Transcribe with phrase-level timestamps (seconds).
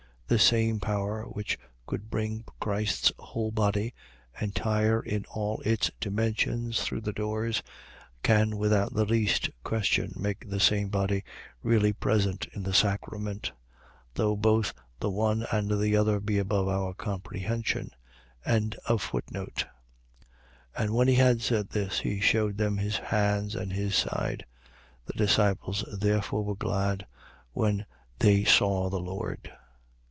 [0.31, 3.93] .The same power which could bring Christ's whole body,
[4.39, 7.61] entire in all its dimensions, through the doors,
[8.23, 11.25] can without the least question make the same body
[11.61, 13.51] really present in the sacrament;
[14.13, 17.91] though both the one and the other be above our comprehension.
[18.45, 19.65] 20:20.
[20.77, 24.45] And when he had said this, he shewed them his hands and his side.
[25.07, 27.05] The disciples therefore were glad,
[27.51, 27.85] when
[28.19, 29.51] they saw the Lord.